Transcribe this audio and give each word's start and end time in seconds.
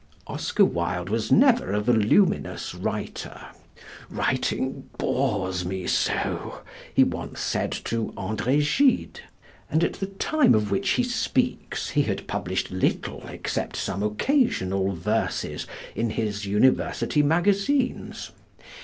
Oscar 0.25 0.65
Wilde 0.65 1.09
was 1.09 1.31
never 1.31 1.73
a 1.73 1.79
voluminous 1.79 2.73
writer 2.73 3.39
"writing 4.09 4.89
bores 4.97 5.63
me 5.63 5.85
so," 5.85 6.63
he 6.91 7.03
once 7.03 7.39
said 7.39 7.71
to 7.71 8.11
André 8.17 8.63
Gide 8.65 9.21
and 9.69 9.83
at 9.83 9.93
the 9.93 10.07
time 10.07 10.55
of 10.55 10.71
which 10.71 10.89
he 10.97 11.03
speaks 11.03 11.91
he 11.91 12.01
had 12.01 12.25
published 12.27 12.71
little 12.71 13.27
except 13.27 13.75
some 13.75 14.01
occasional 14.01 14.95
verses 14.95 15.67
in 15.93 16.09
his 16.09 16.47
University 16.47 17.21
magazines. 17.21 18.31